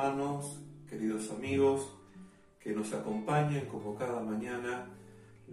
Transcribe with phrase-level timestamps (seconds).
[0.00, 0.58] hermanos,
[0.88, 1.86] queridos amigos
[2.58, 4.86] que nos acompañan como cada mañana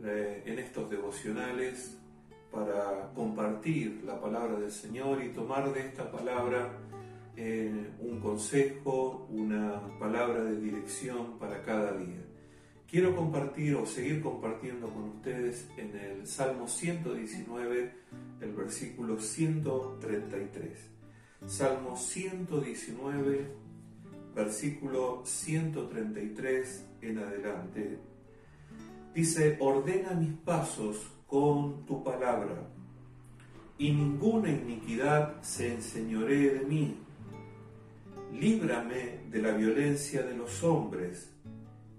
[0.01, 1.97] eh, en estos devocionales
[2.49, 6.69] para compartir la palabra del Señor y tomar de esta palabra
[7.35, 12.23] eh, un consejo, una palabra de dirección para cada día.
[12.89, 17.91] Quiero compartir o seguir compartiendo con ustedes en el Salmo 119,
[18.39, 20.71] el versículo 133.
[21.47, 23.66] Salmo 119,
[24.37, 27.97] versículo 133 en adelante.
[29.15, 32.69] Dice, ordena mis pasos con tu palabra,
[33.79, 36.97] y ninguna iniquidad se enseñoree de mí.
[38.31, 41.33] Líbrame de la violencia de los hombres,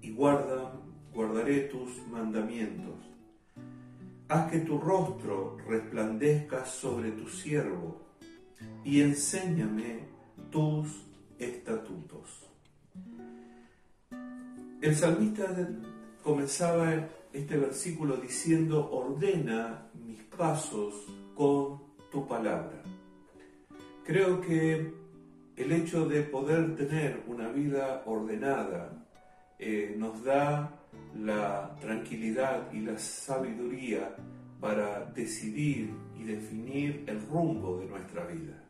[0.00, 0.80] y guarda,
[1.12, 2.95] guardaré tus mandamientos.
[4.28, 8.02] Haz que tu rostro resplandezca sobre tu siervo
[8.84, 10.06] y enséñame
[10.50, 11.08] tus
[14.89, 15.44] El salmista
[16.22, 16.94] comenzaba
[17.31, 22.83] este versículo diciendo, ordena mis pasos con tu palabra.
[24.03, 24.91] Creo que
[25.56, 29.06] el hecho de poder tener una vida ordenada
[29.58, 30.80] eh, nos da
[31.14, 34.17] la tranquilidad y la sabiduría
[34.58, 38.64] para decidir y definir el rumbo de nuestra vida.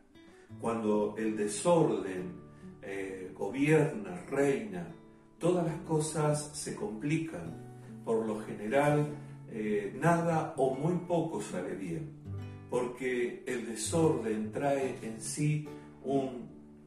[0.59, 2.33] Cuando el desorden
[2.81, 4.85] eh, gobierna, reina,
[5.39, 7.69] todas las cosas se complican.
[8.05, 9.07] Por lo general,
[9.49, 12.11] eh, nada o muy poco sale bien,
[12.69, 15.67] porque el desorden trae en sí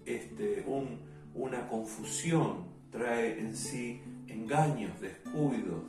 [0.05, 1.01] este, un,
[1.35, 5.83] una confusión, trae en sí engaños, descuidos,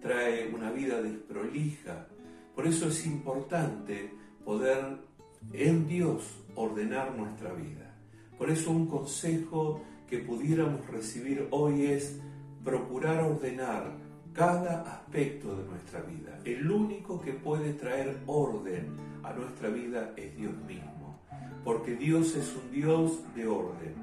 [0.00, 2.08] trae una vida desprolija,
[2.54, 4.10] por eso es importante
[4.44, 4.98] poder
[5.52, 7.94] en Dios ordenar nuestra vida.
[8.36, 12.20] Por eso un consejo que pudiéramos recibir hoy es
[12.64, 13.96] procurar ordenar
[14.32, 16.38] cada aspecto de nuestra vida.
[16.44, 21.20] El único que puede traer orden a nuestra vida es Dios mismo,
[21.64, 23.94] porque Dios es un Dios de orden.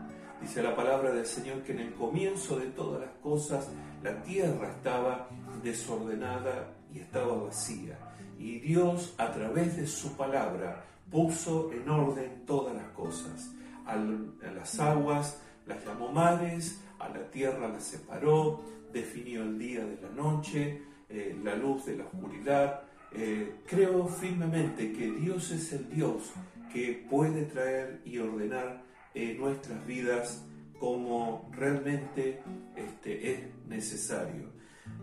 [0.42, 3.70] Dice la palabra del Señor que en el comienzo de todas las cosas
[4.04, 5.30] la tierra estaba
[5.64, 7.98] desordenada y estaba vacía
[8.38, 13.52] y Dios a través de su palabra puso en orden todas las cosas.
[13.86, 20.00] a las aguas las llamó mares, a la tierra las separó, definió el día de
[20.02, 22.84] la noche, eh, la luz de la oscuridad.
[23.12, 26.32] Eh, creo firmemente que Dios es el Dios
[26.72, 28.84] que puede traer y ordenar
[29.14, 30.44] eh, nuestras vidas
[30.80, 32.42] como realmente
[32.76, 34.54] este, es necesario.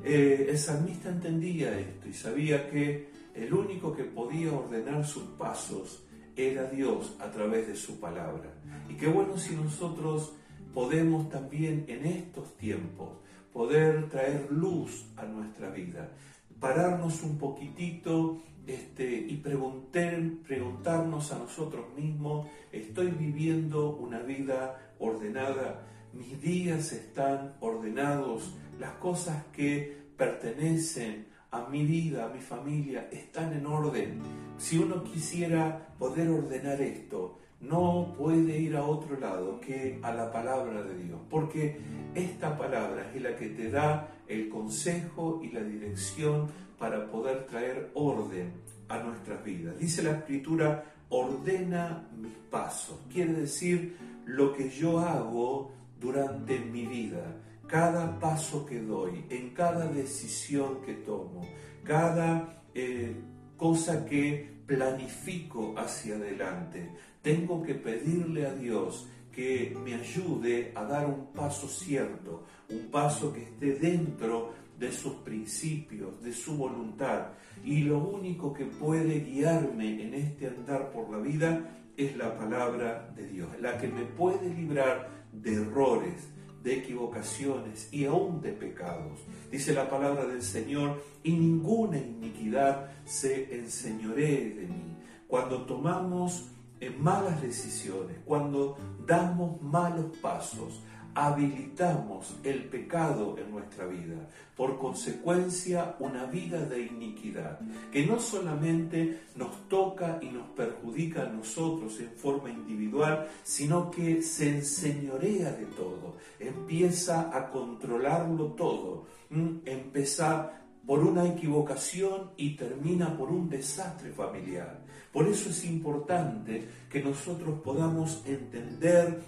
[0.05, 6.05] el salmista entendía esto y sabía que el único que podía ordenar sus pasos
[6.37, 8.53] era Dios a través de su palabra.
[8.89, 10.35] Y qué bueno si nosotros
[10.75, 13.11] podemos también en estos tiempos
[13.53, 16.11] poder traer luz a nuestra vida,
[16.59, 25.87] pararnos un poquitito este, y preguntar, preguntarnos a nosotros mismos, ¿estoy viviendo una vida ordenada?
[26.13, 28.55] ¿Mis días están ordenados?
[28.79, 34.21] ¿Las cosas que pertenecen a mi vida, a mi familia, están en orden.
[34.57, 40.31] Si uno quisiera poder ordenar esto, no puede ir a otro lado que a la
[40.31, 41.81] palabra de Dios, porque
[42.15, 47.91] esta palabra es la que te da el consejo y la dirección para poder traer
[47.95, 48.53] orden
[48.89, 49.79] a nuestras vidas.
[49.79, 57.43] Dice la escritura, ordena mis pasos, quiere decir lo que yo hago durante mi vida
[57.73, 61.41] cada paso que doy, en cada decisión que tomo,
[61.83, 63.17] cada eh,
[63.57, 66.91] cosa que planifico hacia adelante.
[67.23, 73.33] Tengo que pedirle a Dios que me ayude a dar un paso cierto, un paso
[73.33, 77.29] que esté dentro de sus principios, de su voluntad.
[77.65, 83.13] Y lo único que puede guiarme en este andar por la vida es la palabra
[83.15, 86.29] de Dios, la que me puede librar de errores,
[86.63, 89.21] de equivocaciones y aún de pecados.
[89.51, 94.97] Dice la palabra del Señor, y ninguna iniquidad se enseñoree de mí.
[95.29, 96.51] Cuando tomamos
[96.83, 98.77] eh, malas decisiones, cuando
[99.07, 100.81] damos malos pasos,
[101.15, 107.61] habilitamos el pecado en nuestra vida, por consecuencia una vida de iniquidad,
[107.93, 114.21] que no solamente nos toca y nos perjudica a nosotros en forma individual, sino que
[114.21, 123.31] se enseñorea de todo, empieza a controlarlo todo, empieza por una equivocación y termina por
[123.31, 124.83] un desastre familiar.
[125.13, 129.21] Por eso es importante que nosotros podamos entender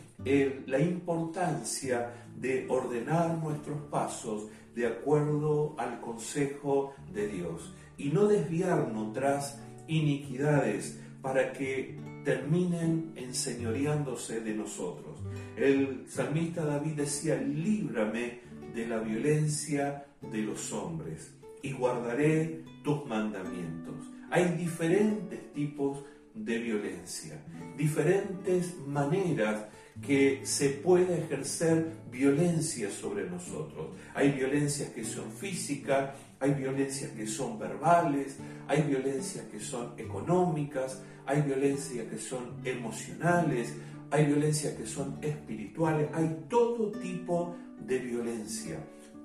[0.67, 9.13] la importancia de ordenar nuestros pasos de acuerdo al consejo de Dios y no desviarnos
[9.13, 15.21] tras iniquidades para que terminen enseñoreándose de nosotros.
[15.57, 18.41] El salmista David decía, líbrame
[18.75, 23.95] de la violencia de los hombres y guardaré tus mandamientos.
[24.31, 27.43] Hay diferentes tipos de violencia,
[27.75, 29.65] diferentes maneras
[30.03, 33.97] que se puede ejercer violencia sobre nosotros.
[34.15, 38.37] Hay violencias que son físicas, hay violencias que son verbales,
[38.69, 43.73] hay violencias que son económicas, hay violencias que son emocionales,
[44.11, 48.79] hay violencias que son espirituales, hay todo tipo de violencia.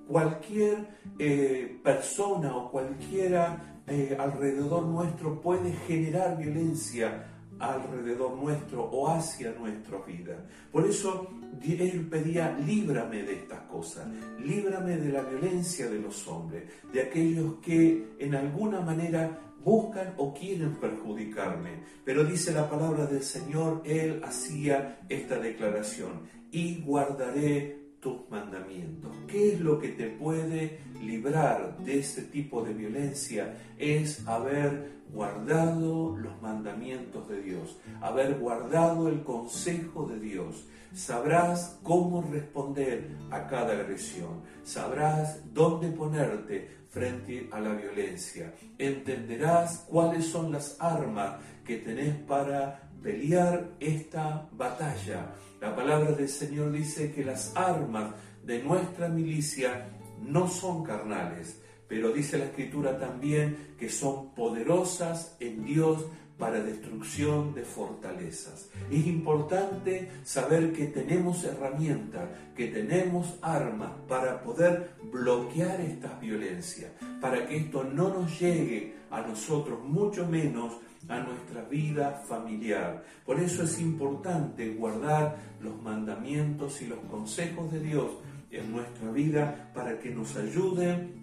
[0.09, 0.87] Cualquier
[1.19, 7.27] eh, persona o cualquiera eh, alrededor nuestro puede generar violencia
[7.59, 10.45] alrededor nuestro o hacia nuestra vida.
[10.71, 11.27] Por eso
[11.61, 14.07] él pedía, líbrame de estas cosas,
[14.39, 20.33] líbrame de la violencia de los hombres, de aquellos que en alguna manera buscan o
[20.33, 21.83] quieren perjudicarme.
[22.03, 29.11] Pero dice la palabra del Señor, Él hacía esta declaración, y guardaré tus mandamientos.
[29.27, 33.57] ¿Qué es lo que te puede librar de ese tipo de violencia?
[33.77, 40.65] Es haber guardado los mandamientos de Dios, haber guardado el consejo de Dios.
[40.93, 50.25] Sabrás cómo responder a cada agresión, sabrás dónde ponerte frente a la violencia, entenderás cuáles
[50.25, 55.33] son las armas que tenés para pelear esta batalla.
[55.61, 58.13] La palabra del Señor dice que las armas
[58.43, 59.89] de nuestra milicia
[60.21, 66.05] no son carnales, pero dice la escritura también que son poderosas en Dios
[66.39, 68.69] para destrucción de fortalezas.
[68.89, 77.45] Es importante saber que tenemos herramientas, que tenemos armas para poder bloquear estas violencias, para
[77.45, 80.77] que esto no nos llegue a nosotros, mucho menos
[81.09, 83.03] a nuestra vida familiar.
[83.25, 88.11] Por eso es importante guardar los mandamientos y los consejos de Dios
[88.49, 91.19] en nuestra vida para que nos ayuden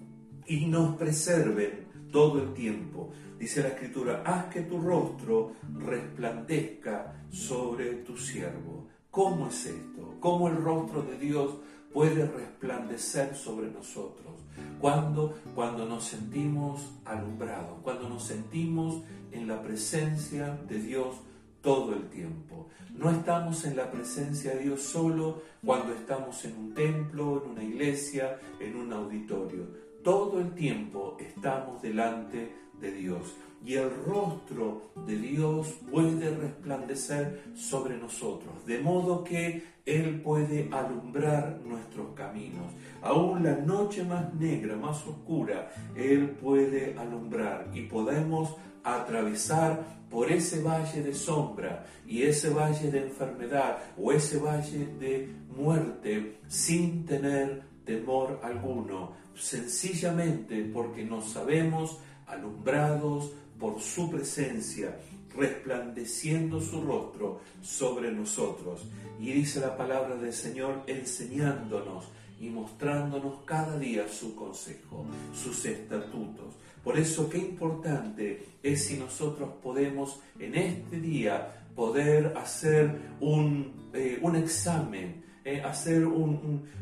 [0.47, 3.11] y nos preserven todo el tiempo.
[3.39, 8.87] Dice la escritura, haz que tu rostro resplandezca sobre tu siervo.
[9.11, 10.17] ¿Cómo es esto?
[10.21, 11.57] ¿Cómo el rostro de Dios
[11.93, 14.35] puede resplandecer sobre nosotros?
[14.81, 21.17] Cuando, cuando nos sentimos alumbrados, cuando nos sentimos en la presencia de Dios
[21.61, 22.69] todo el tiempo.
[22.95, 27.65] No estamos en la presencia de Dios solo cuando estamos en un templo, en una
[27.65, 35.17] iglesia, en un auditorio todo el tiempo estamos delante de Dios y el rostro de
[35.17, 42.73] Dios puede resplandecer sobre nosotros, de modo que Él puede alumbrar nuestros caminos.
[43.03, 48.55] Aún la noche más negra, más oscura, Él puede alumbrar y podemos
[48.85, 55.35] atravesar por ese valle de sombra y ese valle de enfermedad o ese valle de
[55.49, 64.99] muerte sin tener temor alguno, sencillamente porque nos sabemos alumbrados por su presencia,
[65.35, 68.83] resplandeciendo su rostro sobre nosotros.
[69.19, 72.09] Y dice la palabra del Señor enseñándonos
[72.41, 76.55] y mostrándonos cada día su consejo, sus estatutos.
[76.85, 84.19] Por eso qué importante es si nosotros podemos en este día poder hacer un, eh,
[84.23, 86.03] un examen eh, hacer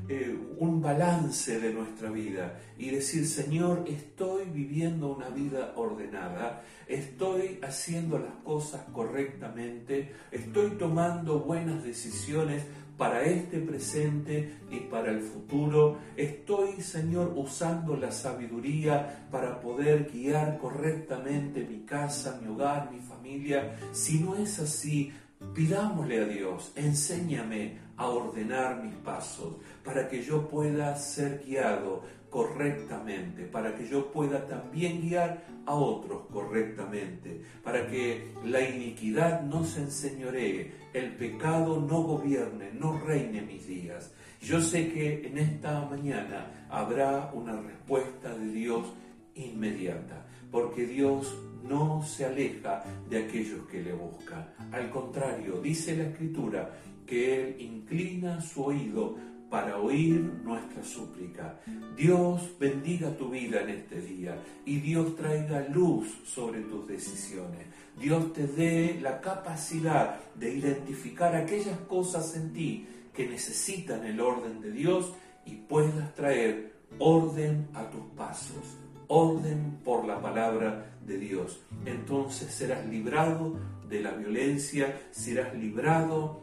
[0.09, 7.59] eh, un, balance de nuestra vida y decir, Señor, estoy viviendo una vida ordenada, estoy
[7.63, 12.63] haciendo las cosas correctamente, estoy tomando buenas decisiones
[12.97, 15.99] para este presente y para el futuro.
[16.17, 23.77] Estoy, Señor, usando la sabiduría para poder guiar correctamente mi casa, mi hogar, mi familia.
[23.93, 25.13] Si no es así,
[25.53, 32.03] Pidámosle a Dios, enséñame a ordenar mis pasos para que yo pueda ser guiado
[32.35, 39.65] correctamente, para que yo pueda también guiar a otros correctamente, para que la iniquidad no
[39.65, 44.13] se enseñoree, el pecado no gobierne, no reine mis días.
[44.41, 48.93] Yo sé que en esta mañana habrá una respuesta de Dios
[49.37, 51.33] inmediata, porque Dios
[51.69, 54.51] no se aleja de aquellos que le buscan.
[54.73, 56.71] Al contrario, dice la Escritura
[57.07, 59.17] que Él inclina su oído
[59.51, 61.61] para oír nuestra súplica.
[61.97, 67.67] Dios bendiga tu vida en este día y Dios traiga luz sobre tus decisiones.
[67.97, 74.61] Dios te dé la capacidad de identificar aquellas cosas en ti que necesitan el orden
[74.61, 75.13] de Dios
[75.47, 78.77] y puedas traer orden a tus pasos,
[79.15, 81.61] orden por la palabra de Dios.
[81.87, 83.57] Entonces serás librado
[83.89, 86.43] de la violencia, serás librado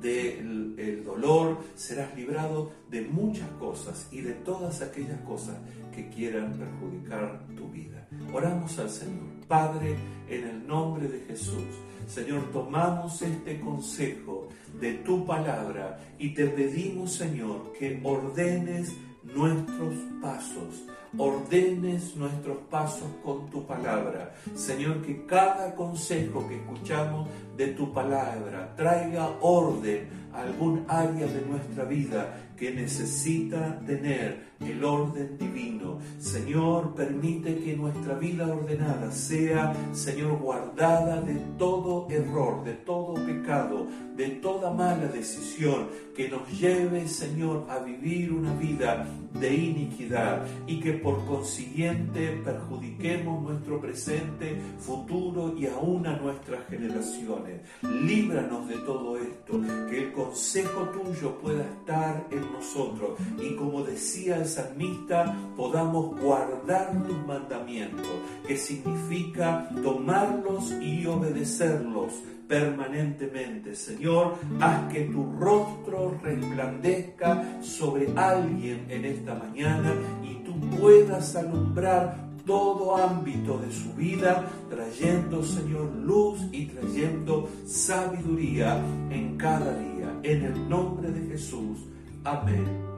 [0.00, 5.56] del dolor, serás librado de muchas cosas y de todas aquellas cosas
[5.94, 8.08] que quieran perjudicar tu vida.
[8.32, 9.30] Oramos al Señor.
[9.46, 9.96] Padre,
[10.28, 11.66] en el nombre de Jesús,
[12.08, 14.48] Señor, tomamos este consejo
[14.80, 18.92] de tu palabra y te pedimos, Señor, que ordenes
[19.24, 20.82] nuestros pasos
[21.18, 24.34] ordenes nuestros pasos con tu palabra.
[24.54, 31.42] Señor, que cada consejo que escuchamos de tu palabra traiga orden a algún área de
[31.46, 35.98] nuestra vida que necesita tener el orden divino.
[36.18, 43.86] Señor, permite que nuestra vida ordenada sea, Señor, guardada de todo error, de todo pecado,
[44.16, 50.78] de toda mala decisión, que nos lleve, Señor, a vivir una vida de iniquidad y
[50.80, 57.60] que por consiguiente perjudiquemos nuestro presente, futuro y aún a nuestras generaciones.
[57.82, 64.36] Líbranos de todo esto, que el consejo tuyo pueda estar en nosotros y como decía
[64.36, 68.06] el salmista, podamos guardar tus mandamientos,
[68.46, 72.12] que significa tomarlos y obedecerlos
[72.46, 73.74] permanentemente.
[73.74, 82.32] Señor, haz que tu rostro resplandezca sobre alguien en esta mañana y tú puedas alumbrar
[82.44, 88.76] todo ámbito de su vida, trayendo, Señor, luz y trayendo sabiduría
[89.10, 90.18] en cada día.
[90.22, 91.86] En el nombre de Jesús.
[92.24, 92.91] Amén.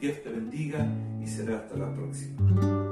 [0.00, 0.86] Dios te bendiga
[1.20, 2.87] y será hasta la próxima.